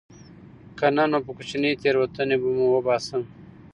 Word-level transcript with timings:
که 0.77 0.87
نه 0.95 1.03
نو 1.11 1.19
په 1.25 1.31
کوچنۍ 1.37 1.71
تېروتنې 1.81 2.35
به 2.41 2.49
مو 2.57 2.65
وباسم 2.71 3.23